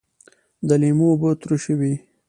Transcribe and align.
د 0.67 0.69
لیمو 0.81 1.07
اوبه 1.11 1.29
ترشی 1.41 1.73
وي 1.79 1.93